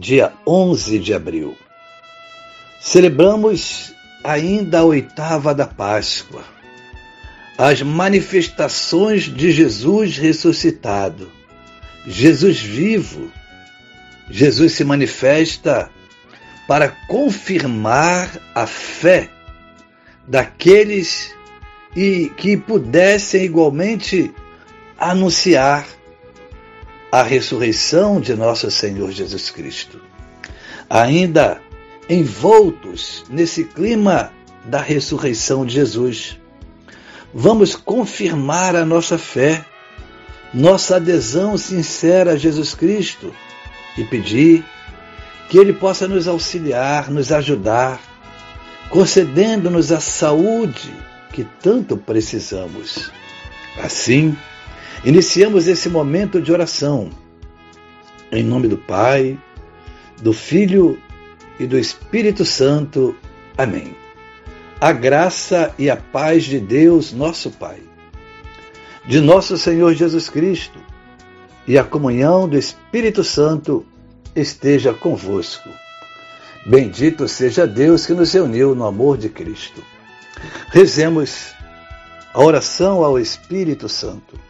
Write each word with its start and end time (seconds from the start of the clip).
dia 0.00 0.32
11 0.46 0.98
de 0.98 1.12
abril. 1.12 1.54
Celebramos 2.80 3.92
ainda 4.24 4.78
a 4.78 4.84
oitava 4.84 5.54
da 5.54 5.66
Páscoa, 5.66 6.42
as 7.58 7.82
manifestações 7.82 9.24
de 9.24 9.52
Jesus 9.52 10.16
ressuscitado, 10.16 11.30
Jesus 12.06 12.60
vivo. 12.60 13.30
Jesus 14.30 14.72
se 14.72 14.84
manifesta 14.84 15.90
para 16.66 16.88
confirmar 17.06 18.30
a 18.54 18.66
fé 18.66 19.28
daqueles 20.26 21.34
e 21.94 22.30
que 22.38 22.56
pudessem 22.56 23.44
igualmente 23.44 24.32
anunciar 24.98 25.84
a 27.10 27.22
ressurreição 27.22 28.20
de 28.20 28.34
nosso 28.34 28.70
Senhor 28.70 29.10
Jesus 29.10 29.50
Cristo. 29.50 30.00
Ainda 30.88 31.60
envoltos 32.08 33.24
nesse 33.28 33.64
clima 33.64 34.32
da 34.64 34.80
ressurreição 34.80 35.64
de 35.64 35.74
Jesus, 35.74 36.38
vamos 37.32 37.74
confirmar 37.74 38.76
a 38.76 38.84
nossa 38.84 39.16
fé, 39.16 39.64
nossa 40.52 40.96
adesão 40.96 41.56
sincera 41.56 42.32
a 42.32 42.36
Jesus 42.36 42.74
Cristo 42.74 43.34
e 43.96 44.04
pedir 44.04 44.64
que 45.48 45.58
Ele 45.58 45.72
possa 45.72 46.06
nos 46.06 46.28
auxiliar, 46.28 47.10
nos 47.10 47.32
ajudar, 47.32 48.00
concedendo-nos 48.88 49.90
a 49.90 50.00
saúde 50.00 50.92
que 51.32 51.44
tanto 51.60 51.96
precisamos. 51.96 53.10
Assim, 53.82 54.36
Iniciamos 55.02 55.66
esse 55.66 55.88
momento 55.88 56.42
de 56.42 56.52
oração. 56.52 57.08
Em 58.30 58.42
nome 58.42 58.68
do 58.68 58.76
Pai, 58.76 59.38
do 60.20 60.32
Filho 60.34 60.98
e 61.58 61.66
do 61.66 61.78
Espírito 61.78 62.44
Santo. 62.44 63.16
Amém. 63.56 63.96
A 64.78 64.92
graça 64.92 65.74
e 65.78 65.88
a 65.88 65.96
paz 65.96 66.44
de 66.44 66.60
Deus, 66.60 67.12
nosso 67.12 67.50
Pai, 67.50 67.78
de 69.06 69.20
nosso 69.20 69.56
Senhor 69.56 69.94
Jesus 69.94 70.28
Cristo 70.28 70.78
e 71.66 71.78
a 71.78 71.84
comunhão 71.84 72.46
do 72.46 72.58
Espírito 72.58 73.24
Santo 73.24 73.86
esteja 74.36 74.92
convosco. 74.92 75.68
Bendito 76.66 77.26
seja 77.26 77.66
Deus 77.66 78.04
que 78.04 78.12
nos 78.12 78.32
reuniu 78.32 78.74
no 78.74 78.84
amor 78.84 79.16
de 79.16 79.30
Cristo. 79.30 79.82
Rezemos 80.68 81.54
a 82.34 82.42
oração 82.42 83.02
ao 83.02 83.18
Espírito 83.18 83.88
Santo. 83.88 84.49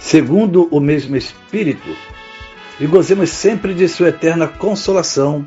segundo 0.00 0.66
o 0.70 0.80
mesmo 0.80 1.14
Espírito, 1.14 1.94
e 2.80 2.86
gozemos 2.86 3.30
sempre 3.30 3.74
de 3.74 3.86
Sua 3.86 4.08
eterna 4.08 4.48
consolação. 4.48 5.46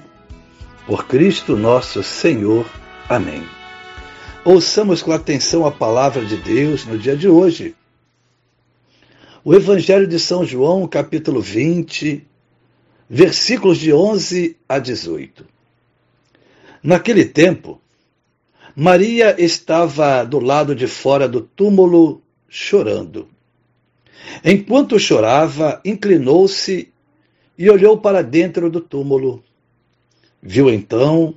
Por 0.85 1.07
Cristo 1.07 1.57
nosso 1.57 2.03
Senhor. 2.03 2.65
Amém. 3.09 3.43
Ouçamos 4.45 5.01
com 5.01 5.11
atenção 5.11 5.65
a 5.65 5.71
palavra 5.71 6.23
de 6.23 6.37
Deus 6.37 6.85
no 6.85 6.97
dia 6.97 7.15
de 7.15 7.27
hoje. 7.27 7.75
O 9.43 9.53
Evangelho 9.55 10.07
de 10.07 10.19
São 10.19 10.45
João, 10.45 10.87
capítulo 10.87 11.41
20, 11.41 12.25
versículos 13.09 13.79
de 13.79 13.91
11 13.91 14.55
a 14.69 14.77
18. 14.77 15.45
Naquele 16.83 17.25
tempo, 17.25 17.81
Maria 18.75 19.35
estava 19.41 20.23
do 20.23 20.39
lado 20.39 20.75
de 20.75 20.85
fora 20.85 21.27
do 21.27 21.41
túmulo 21.41 22.21
chorando. 22.47 23.32
Enquanto 24.43 24.99
chorava, 24.99 25.81
inclinou-se 25.85 26.91
e 27.57 27.69
olhou 27.69 27.97
para 27.97 28.21
dentro 28.21 28.69
do 28.69 28.81
túmulo. 28.81 29.43
Viu 30.41 30.69
então 30.69 31.35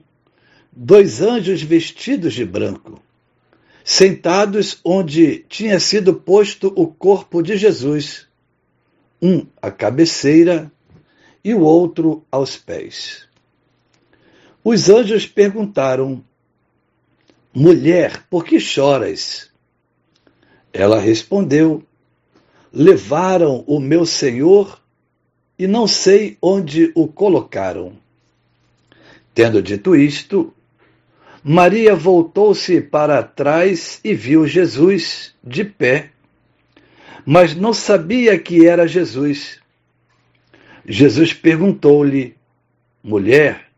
dois 0.73 1.23
anjos 1.23 1.63
vestidos 1.63 2.35
de 2.35 2.45
branco, 2.45 3.01
sentados 3.85 4.81
onde 4.85 5.45
tinha 5.49 5.79
sido 5.79 6.15
posto 6.15 6.73
o 6.77 6.87
corpo 6.87 7.43
de 7.43 7.57
Jesus, 7.57 8.27
um 9.23 9.47
à 9.63 9.71
cabeceira 9.71 10.71
e 11.43 11.55
o 11.55 11.61
outro 11.61 12.25
aos 12.31 12.57
pés. 12.57 13.27
Os 14.65 14.91
anjos 14.91 15.27
perguntaram: 15.27 16.25
Mulher, 17.55 18.27
por 18.29 18.45
que 18.45 18.59
choras? 18.59 19.51
Ela 20.73 20.99
respondeu: 20.99 21.83
levaram 22.79 23.65
o 23.67 23.81
meu 23.81 24.05
senhor 24.05 24.79
e 25.59 25.67
não 25.67 25.89
sei 25.89 26.37
onde 26.43 26.93
o 26.95 27.09
colocaram. 27.09 27.95
Tendo 29.35 29.63
dito 29.63 29.97
isto, 29.97 30.53
Maria 31.43 31.95
voltou-se 31.95 32.83
para 32.83 33.23
trás 33.23 33.99
e 34.05 34.13
viu 34.13 34.47
Jesus 34.47 35.35
de 35.43 35.65
pé, 35.65 36.11
mas 37.25 37.55
não 37.55 37.73
sabia 37.73 38.39
que 38.39 38.67
era 38.67 38.87
Jesus. 38.87 39.59
Jesus 40.87 41.33
perguntou-lhe: 41.33 42.37
Mulher, 43.03 43.69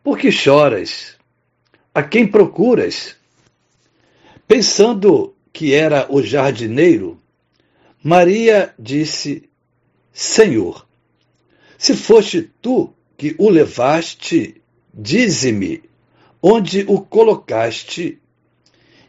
por 0.00 0.16
que 0.16 0.30
choras? 0.30 1.16
A 1.92 2.04
quem 2.04 2.24
procuras? 2.24 3.16
Pensando 4.46 5.34
que 5.52 5.74
era 5.74 6.06
o 6.08 6.22
jardineiro, 6.22 7.20
Maria 8.02 8.74
disse: 8.76 9.48
Senhor, 10.12 10.86
se 11.78 11.94
foste 11.94 12.50
tu 12.60 12.92
que 13.16 13.36
o 13.38 13.48
levaste, 13.48 14.60
dize-me 14.92 15.82
onde 16.42 16.84
o 16.88 17.00
colocaste, 17.00 18.18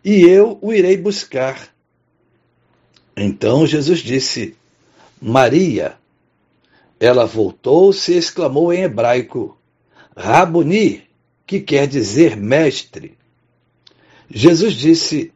e 0.05 0.21
eu 0.21 0.59
o 0.61 0.71
irei 0.71 0.95
buscar. 0.95 1.73
Então 3.17 3.65
Jesus 3.65 3.99
disse: 3.99 4.55
Maria. 5.19 5.97
Ela 6.99 7.25
voltou-se 7.25 8.13
e 8.13 8.17
exclamou 8.17 8.71
em 8.71 8.83
hebraico: 8.83 9.57
Rabuni, 10.15 11.03
que 11.45 11.59
quer 11.59 11.87
dizer 11.87 12.37
mestre. 12.37 13.17
Jesus 14.29 14.73
disse: 14.73 15.33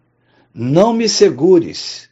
Não 0.53 0.93
me 0.93 1.09
segures 1.09 2.07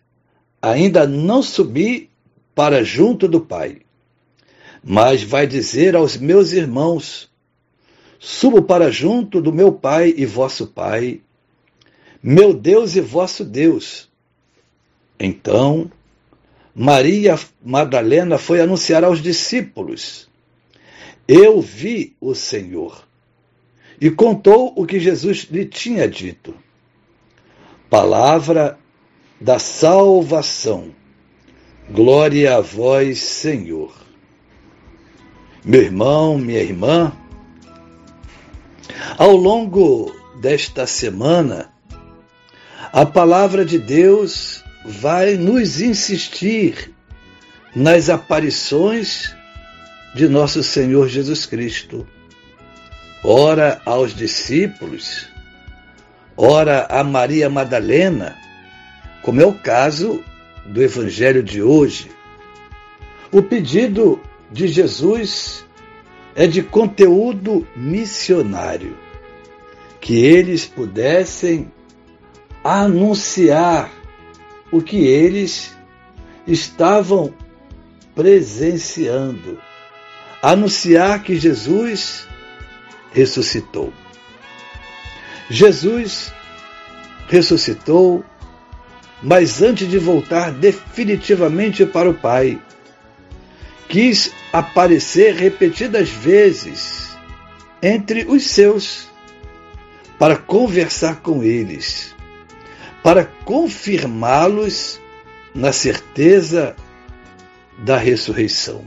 ainda 0.71 1.06
não 1.06 1.44
subi 1.44 2.09
para 2.56 2.83
junto 2.83 3.27
do 3.27 3.39
Pai. 3.39 3.81
Mas 4.83 5.21
vai 5.21 5.45
dizer 5.45 5.95
aos 5.95 6.17
meus 6.17 6.51
irmãos: 6.53 7.29
Subo 8.19 8.63
para 8.63 8.89
junto 8.89 9.39
do 9.41 9.53
meu 9.53 9.71
Pai 9.71 10.13
e 10.15 10.25
vosso 10.25 10.67
Pai, 10.67 11.21
meu 12.21 12.53
Deus 12.53 12.95
e 12.95 13.01
vosso 13.01 13.45
Deus. 13.45 14.09
Então, 15.19 15.91
Maria 16.73 17.39
Madalena 17.63 18.38
foi 18.38 18.59
anunciar 18.59 19.03
aos 19.03 19.21
discípulos: 19.21 20.27
Eu 21.27 21.62
vi 21.62 22.15
o 22.19 22.33
Senhor. 22.33 23.06
E 24.01 24.12
contou 24.12 24.73
o 24.75 24.85
que 24.85 25.00
Jesus 25.00 25.47
lhe 25.50 25.65
tinha 25.65 26.06
dito. 26.06 26.53
Palavra 27.89 28.77
da 29.40 29.60
salvação. 29.60 30.92
Glória 31.90 32.56
a 32.56 32.62
vós, 32.62 33.20
Senhor. 33.20 33.94
Meu 35.64 35.82
irmão, 35.82 36.38
minha 36.38 36.62
irmã, 36.62 37.12
ao 39.18 39.36
longo 39.36 40.16
desta 40.40 40.86
semana, 40.88 41.72
a 42.94 43.06
palavra 43.06 43.66
de 43.66 43.78
Deus 43.80 44.64
vai 44.86 45.36
nos 45.36 45.82
insistir 45.82 46.94
nas 47.76 48.10
aparições 48.10 49.36
de 50.16 50.30
nosso 50.30 50.64
Senhor 50.64 51.10
Jesus 51.10 51.46
Cristo. 51.46 52.08
Ora 53.24 53.82
aos 53.86 54.14
discípulos, 54.14 55.28
ora 56.38 56.86
a 56.90 57.04
Maria 57.04 57.50
Madalena, 57.50 58.36
como 59.25 59.42
é 59.42 59.45
o 59.45 59.54
caso 59.54 60.24
do 60.68 60.83
Evangelho 60.83 61.42
de 61.42 61.60
hoje. 61.60 62.12
O 63.31 63.42
pedido 63.42 64.22
de 64.51 64.68
Jesus 64.68 65.66
é 66.36 66.45
de 66.45 66.62
conteúdo 66.62 67.68
missionário, 67.75 68.95
que 70.00 70.24
eles 70.24 70.68
pudessem 70.68 71.72
anunciar 72.63 73.92
o 74.72 74.80
que 74.80 74.98
eles 74.98 75.75
estavam 76.45 77.33
presenciando, 78.13 79.60
anunciar 80.39 81.24
que 81.24 81.36
Jesus 81.36 82.27
ressuscitou. 83.12 83.92
Jesus 85.50 86.31
ressuscitou, 87.27 88.24
mas 89.21 89.62
antes 89.62 89.88
de 89.88 89.97
voltar 89.97 90.51
definitivamente 90.51 91.85
para 91.85 92.09
o 92.09 92.13
Pai, 92.13 92.59
quis 93.88 94.31
aparecer 94.51 95.35
repetidas 95.35 96.09
vezes 96.09 97.17
entre 97.81 98.25
os 98.25 98.47
seus 98.47 99.09
para 100.17 100.38
conversar 100.38 101.17
com 101.17 101.44
eles, 101.44 102.15
para 103.03 103.25
confirmá-los 103.44 105.00
na 105.53 105.71
certeza 105.71 106.75
da 107.77 107.97
ressurreição. 107.97 108.85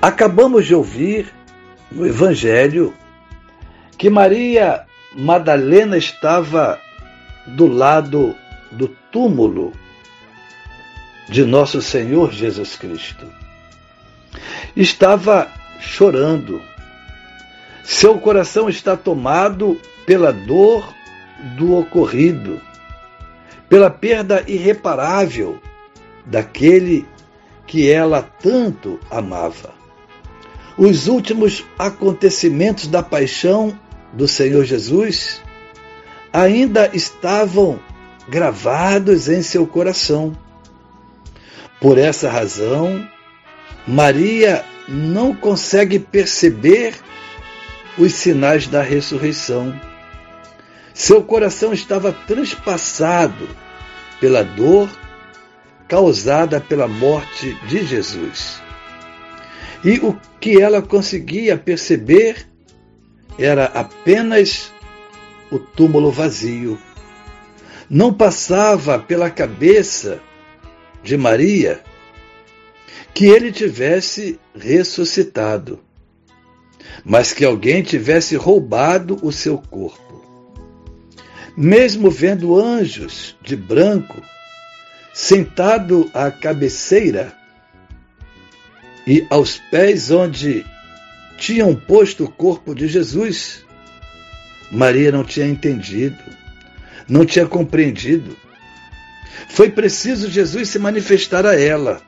Acabamos 0.00 0.66
de 0.66 0.74
ouvir 0.74 1.32
no 1.90 2.06
Evangelho 2.06 2.94
que 3.96 4.10
Maria 4.10 4.84
Madalena 5.14 5.96
estava 5.96 6.80
do 7.46 7.66
lado 7.66 8.34
do 8.70 8.88
túmulo 9.10 9.72
de 11.28 11.44
nosso 11.44 11.80
Senhor 11.80 12.32
Jesus 12.32 12.76
Cristo. 12.76 13.26
Estava 14.76 15.48
chorando. 15.80 16.60
Seu 17.82 18.18
coração 18.18 18.68
está 18.68 18.96
tomado 18.96 19.80
pela 20.06 20.32
dor 20.32 20.92
do 21.56 21.76
ocorrido, 21.76 22.60
pela 23.68 23.90
perda 23.90 24.44
irreparável 24.46 25.60
daquele 26.24 27.06
que 27.66 27.90
ela 27.90 28.22
tanto 28.22 28.98
amava. 29.10 29.72
Os 30.76 31.06
últimos 31.06 31.64
acontecimentos 31.78 32.88
da 32.88 33.02
paixão 33.02 33.78
do 34.12 34.26
Senhor 34.26 34.64
Jesus 34.64 35.40
ainda 36.34 36.90
estavam 36.92 37.78
gravados 38.28 39.28
em 39.28 39.40
seu 39.40 39.64
coração. 39.68 40.36
Por 41.80 41.96
essa 41.96 42.28
razão, 42.28 43.08
Maria 43.86 44.64
não 44.88 45.32
consegue 45.32 46.00
perceber 46.00 46.94
os 47.96 48.12
sinais 48.14 48.66
da 48.66 48.82
ressurreição. 48.82 49.80
Seu 50.92 51.22
coração 51.22 51.72
estava 51.72 52.12
transpassado 52.12 53.48
pela 54.20 54.42
dor 54.42 54.88
causada 55.86 56.60
pela 56.60 56.88
morte 56.88 57.54
de 57.68 57.86
Jesus. 57.86 58.60
E 59.84 59.98
o 60.00 60.18
que 60.40 60.60
ela 60.60 60.82
conseguia 60.82 61.56
perceber 61.56 62.48
era 63.38 63.66
apenas 63.66 64.73
o 65.50 65.58
túmulo 65.58 66.10
vazio. 66.10 66.78
Não 67.88 68.12
passava 68.12 68.98
pela 68.98 69.30
cabeça 69.30 70.20
de 71.02 71.16
Maria 71.16 71.82
que 73.12 73.26
ele 73.26 73.52
tivesse 73.52 74.40
ressuscitado, 74.54 75.80
mas 77.04 77.32
que 77.32 77.44
alguém 77.44 77.82
tivesse 77.82 78.34
roubado 78.34 79.18
o 79.22 79.30
seu 79.30 79.58
corpo. 79.58 80.24
Mesmo 81.56 82.10
vendo 82.10 82.60
anjos 82.60 83.36
de 83.40 83.54
branco 83.54 84.20
sentado 85.12 86.10
à 86.12 86.28
cabeceira 86.28 87.32
e 89.06 89.24
aos 89.30 89.58
pés 89.70 90.10
onde 90.10 90.66
tinham 91.36 91.74
posto 91.76 92.24
o 92.24 92.30
corpo 92.30 92.74
de 92.74 92.88
Jesus, 92.88 93.63
Maria 94.74 95.12
não 95.12 95.22
tinha 95.22 95.46
entendido, 95.46 96.18
não 97.08 97.24
tinha 97.24 97.46
compreendido. 97.46 98.36
Foi 99.48 99.70
preciso 99.70 100.28
Jesus 100.28 100.68
se 100.68 100.78
manifestar 100.80 101.46
a 101.46 101.58
ela 101.58 102.02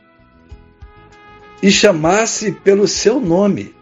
e 1.62 1.70
chamasse 1.70 2.50
pelo 2.50 2.88
seu 2.88 3.20
nome, 3.20 3.74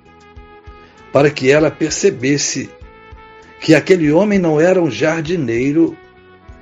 para 1.11 1.31
que 1.31 1.51
ela 1.51 1.71
percebesse 1.71 2.69
que 3.61 3.75
aquele 3.75 4.13
homem 4.13 4.39
não 4.39 4.61
era 4.61 4.83
um 4.83 4.91
jardineiro, 4.91 5.97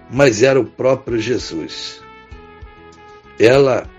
mas 0.08 0.42
era 0.42 0.60
o 0.60 0.64
próprio 0.64 1.18
Jesus. 1.18 2.00
Ela 3.38 3.90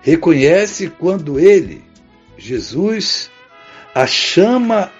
reconhece 0.00 0.88
quando 0.88 1.40
ele, 1.40 1.82
Jesus, 2.36 3.30
a 3.92 4.06
chama 4.06 4.92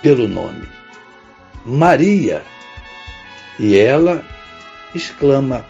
pelo 0.00 0.28
nome, 0.28 0.75
Maria, 1.66 2.44
e 3.58 3.76
ela 3.76 4.24
exclama, 4.94 5.66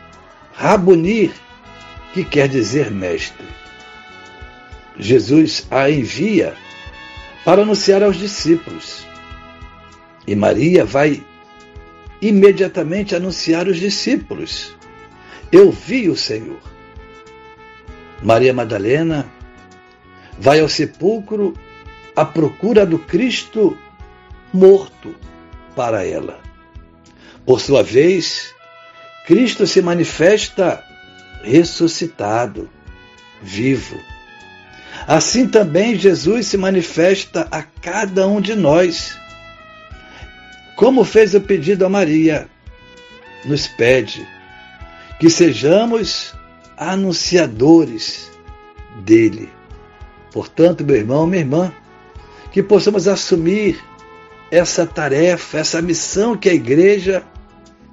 Rabunir, 0.52 1.32
que 2.12 2.22
quer 2.22 2.48
dizer 2.48 2.90
mestre. 2.90 3.46
Jesus 4.98 5.66
a 5.70 5.90
envia 5.90 6.54
para 7.46 7.62
anunciar 7.62 8.02
aos 8.02 8.16
discípulos. 8.16 9.06
E 10.26 10.34
Maria 10.34 10.84
vai 10.84 11.24
imediatamente 12.20 13.16
anunciar 13.16 13.66
aos 13.66 13.78
discípulos: 13.78 14.76
Eu 15.50 15.70
vi 15.70 16.10
o 16.10 16.16
Senhor. 16.16 16.60
Maria 18.22 18.52
Madalena 18.52 19.26
vai 20.38 20.60
ao 20.60 20.68
sepulcro 20.68 21.54
à 22.14 22.24
procura 22.24 22.84
do 22.84 22.98
Cristo 22.98 23.78
morto 24.52 25.14
para 25.76 26.04
ela. 26.04 26.40
Por 27.44 27.60
sua 27.60 27.82
vez, 27.82 28.52
Cristo 29.26 29.66
se 29.66 29.82
manifesta 29.82 30.82
ressuscitado, 31.42 32.68
vivo. 33.42 33.96
Assim 35.06 35.46
também 35.46 35.94
Jesus 35.94 36.46
se 36.46 36.56
manifesta 36.56 37.46
a 37.50 37.62
cada 37.62 38.26
um 38.26 38.40
de 38.40 38.56
nós. 38.56 39.16
Como 40.74 41.04
fez 41.04 41.34
o 41.34 41.40
pedido 41.40 41.86
a 41.86 41.88
Maria, 41.88 42.48
nos 43.44 43.68
pede 43.68 44.26
que 45.20 45.30
sejamos 45.30 46.34
anunciadores 46.76 48.30
dele. 49.04 49.48
Portanto, 50.32 50.84
meu 50.84 50.96
irmão, 50.96 51.26
minha 51.26 51.40
irmã, 51.40 51.72
que 52.50 52.62
possamos 52.62 53.06
assumir 53.06 53.82
essa 54.50 54.86
tarefa, 54.86 55.58
essa 55.58 55.82
missão 55.82 56.36
que 56.36 56.48
a 56.48 56.54
igreja 56.54 57.24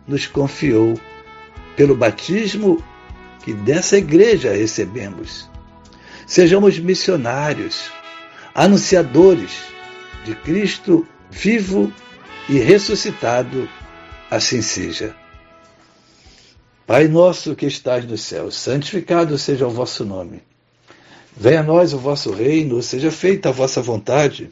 nos 0.08 0.28
confiou 0.28 1.00
pelo 1.76 1.96
batismo 1.96 2.84
que 3.44 3.54
dessa 3.54 3.98
igreja 3.98 4.54
recebemos. 4.54 5.50
Sejamos 6.26 6.80
missionários, 6.80 7.92
anunciadores 8.54 9.52
de 10.24 10.36
Cristo 10.36 11.06
vivo 11.30 11.92
e 12.48 12.58
ressuscitado, 12.60 13.68
assim 14.30 14.62
seja. 14.62 15.16
Pai 16.86 17.08
nosso 17.08 17.56
que 17.56 17.66
estás 17.66 18.06
nos 18.06 18.22
céus, 18.22 18.56
santificado 18.56 19.38
seja 19.38 19.66
o 19.66 19.72
vosso 19.72 20.06
nome. 20.06 20.42
Venha 21.36 21.62
a 21.62 21.64
nós 21.64 21.94
o 21.94 21.98
vosso 21.98 22.32
reino, 22.32 22.82
seja 22.82 23.12
feita 23.12 23.50
a 23.50 23.52
vossa 23.52 23.82
vontade, 23.82 24.52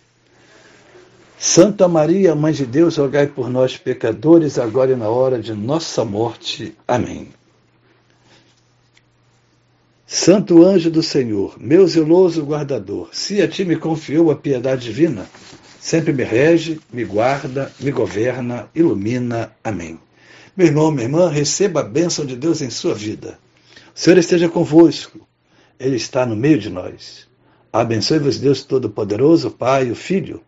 Santa 1.43 1.87
Maria, 1.87 2.35
Mãe 2.35 2.53
de 2.53 2.67
Deus, 2.67 2.97
rogai 2.97 3.25
por 3.25 3.49
nós, 3.49 3.75
pecadores, 3.75 4.59
agora 4.59 4.91
e 4.91 4.95
na 4.95 5.09
hora 5.09 5.41
de 5.41 5.55
nossa 5.55 6.05
morte. 6.05 6.75
Amém. 6.87 7.29
Santo 10.05 10.63
anjo 10.63 10.91
do 10.91 11.01
Senhor, 11.01 11.55
meu 11.59 11.87
zeloso 11.87 12.43
guardador, 12.43 13.09
se 13.11 13.41
a 13.41 13.47
ti 13.47 13.65
me 13.65 13.75
confiou 13.75 14.29
a 14.29 14.35
piedade 14.35 14.83
divina, 14.83 15.27
sempre 15.79 16.13
me 16.13 16.23
rege, 16.23 16.79
me 16.93 17.03
guarda, 17.03 17.73
me 17.79 17.89
governa, 17.89 18.69
ilumina. 18.75 19.51
Amém. 19.63 19.99
Meu 20.55 20.67
irmão, 20.67 20.91
minha 20.91 21.05
irmã, 21.05 21.27
receba 21.27 21.79
a 21.79 21.83
bênção 21.83 22.23
de 22.23 22.35
Deus 22.35 22.61
em 22.61 22.69
sua 22.69 22.93
vida. 22.93 23.39
O 23.95 23.99
Senhor 23.99 24.19
esteja 24.19 24.47
convosco. 24.47 25.27
Ele 25.79 25.95
está 25.95 26.23
no 26.23 26.35
meio 26.35 26.59
de 26.59 26.69
nós. 26.69 27.27
Abençoe-vos 27.73 28.37
Deus 28.37 28.63
Todo-Poderoso, 28.63 29.49
Pai, 29.49 29.89
o 29.89 29.95
Filho 29.95 30.39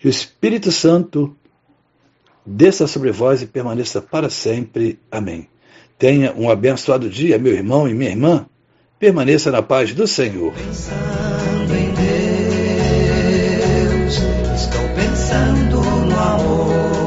que 0.00 0.08
o 0.08 0.10
Espírito 0.10 0.72
Santo 0.72 1.36
desça 2.44 2.86
sobre 2.86 3.12
vós 3.12 3.42
e 3.42 3.46
permaneça 3.46 4.00
para 4.00 4.30
sempre. 4.30 4.98
Amém. 5.10 5.46
Tenha 5.98 6.32
um 6.34 6.48
abençoado 6.48 7.10
dia, 7.10 7.38
meu 7.38 7.52
irmão 7.52 7.86
e 7.86 7.92
minha 7.92 8.10
irmã. 8.10 8.46
Permaneça 8.98 9.50
na 9.50 9.60
paz 9.60 9.92
do 9.92 10.06
Senhor. 10.06 10.54
Pensando 10.54 11.74
em 11.76 11.92
Deus, 13.92 14.14
estou 14.54 14.88
pensando 14.94 15.82
no 16.06 16.18
amor. 16.18 16.99